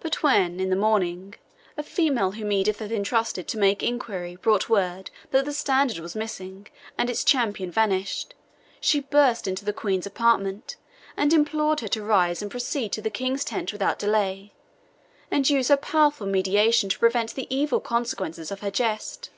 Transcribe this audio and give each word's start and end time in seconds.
But 0.00 0.22
when, 0.22 0.58
in 0.58 0.70
the 0.70 0.74
morning, 0.74 1.34
a 1.76 1.82
female 1.82 2.32
whom 2.32 2.50
Edith 2.50 2.78
had 2.78 2.90
entrusted 2.90 3.46
to 3.48 3.58
make 3.58 3.82
inquiry 3.82 4.36
brought 4.36 4.70
word 4.70 5.10
that 5.32 5.44
the 5.44 5.52
Standard 5.52 5.98
was 5.98 6.16
missing, 6.16 6.68
and 6.96 7.10
its 7.10 7.22
champion 7.22 7.70
vanished, 7.70 8.32
she 8.80 9.00
burst 9.00 9.46
into 9.46 9.62
the 9.62 9.74
Queen's 9.74 10.06
apartment, 10.06 10.76
and 11.14 11.30
implored 11.34 11.80
her 11.80 11.88
to 11.88 12.02
rise 12.02 12.40
and 12.40 12.50
proceed 12.50 12.90
to 12.92 13.02
the 13.02 13.10
King's 13.10 13.44
tent 13.44 13.70
without 13.70 13.98
delay, 13.98 14.54
and 15.30 15.50
use 15.50 15.68
her 15.68 15.76
powerful 15.76 16.26
mediation 16.26 16.88
to 16.88 16.98
prevent 16.98 17.34
the 17.34 17.46
evil 17.54 17.80
consequences 17.80 18.50
of 18.50 18.60
her 18.60 18.70
jest. 18.70 19.28